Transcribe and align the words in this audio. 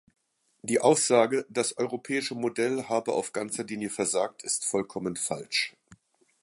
Die 0.63 0.79
Aussage, 0.79 1.45
das 1.49 1.77
europäische 1.77 2.33
Modell 2.33 2.85
habe 2.89 3.13
auf 3.13 3.33
ganzer 3.33 3.63
Linie 3.65 3.91
versagt, 3.91 4.41
ist 4.43 4.65
vollkommen 4.65 5.15
falsch. 5.15 5.75